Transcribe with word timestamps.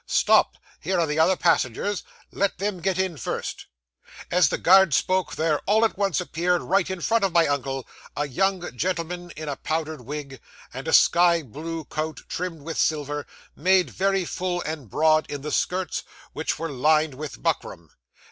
"Stop! 0.07 0.57
Here 0.79 0.99
are 0.99 1.05
the 1.05 1.19
other 1.19 1.35
passengers. 1.37 2.01
Let 2.31 2.57
them 2.57 2.79
get 2.79 2.97
in 2.97 3.17
first." 3.17 3.67
'As 4.31 4.49
the 4.49 4.57
guard 4.57 4.95
spoke, 4.95 5.35
there 5.35 5.59
all 5.67 5.85
at 5.85 5.95
once 5.95 6.19
appeared, 6.19 6.63
right 6.63 6.89
in 6.89 7.01
front 7.01 7.23
of 7.23 7.31
my 7.33 7.45
uncle, 7.45 7.87
a 8.17 8.27
young 8.27 8.75
gentleman 8.75 9.29
in 9.37 9.47
a 9.47 9.57
powdered 9.57 10.01
wig, 10.01 10.41
and 10.73 10.87
a 10.87 10.91
sky 10.93 11.43
blue 11.43 11.83
coat 11.85 12.21
trimmed 12.27 12.63
with 12.63 12.79
silver, 12.79 13.27
made 13.55 13.91
very 13.91 14.25
full 14.25 14.63
and 14.63 14.89
broad 14.89 15.29
in 15.29 15.41
the 15.43 15.51
skirts, 15.51 16.01
which 16.33 16.57
were 16.57 16.71
lined 16.71 17.13
with 17.13 17.43
buckram. 17.43 17.89